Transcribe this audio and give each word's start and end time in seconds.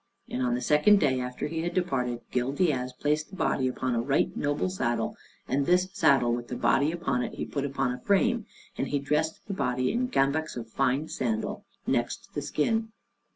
And 0.31 0.41
on 0.41 0.55
the 0.55 0.61
second 0.61 0.99
day 0.99 1.19
after 1.19 1.45
he 1.45 1.61
had 1.61 1.75
departed, 1.75 2.21
Gil 2.31 2.53
Diaz 2.53 2.91
placed 2.91 3.29
the 3.29 3.35
body 3.35 3.67
upon 3.67 3.93
a 3.93 4.01
right 4.01 4.35
noble 4.35 4.67
saddle, 4.67 5.15
and 5.47 5.63
this 5.67 5.89
saddle 5.93 6.33
with 6.33 6.47
the 6.47 6.55
body 6.55 6.91
upon 6.91 7.21
it 7.21 7.35
he 7.35 7.45
put 7.45 7.65
upon 7.65 7.93
a 7.93 7.99
frame; 8.01 8.47
and 8.79 8.87
he 8.87 8.97
dressed 8.97 9.45
the 9.45 9.53
body 9.53 9.91
in 9.91 10.05
a 10.05 10.07
gambax 10.07 10.57
of 10.57 10.67
fine 10.67 11.07
sendal, 11.07 11.65
next 11.85 12.33
the 12.33 12.41
skin. 12.41 12.89